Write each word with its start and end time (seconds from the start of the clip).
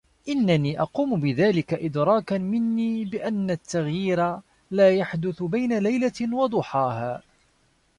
إنني 0.29 0.81
أقوم 0.81 1.19
بذلك 1.21 1.73
إدراكا 1.73 2.37
مني 2.37 3.05
بأن 3.05 3.49
التغيير 3.51 4.37
لا 4.71 4.91
يحدث 4.91 5.43
بين 5.43 5.77
ليلة 5.79 6.35
وضحاها. 6.35 7.21